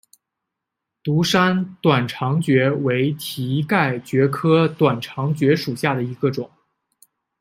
[1.03, 6.49] 独山短肠蕨为蹄盖蕨科短肠蕨属下的一个种。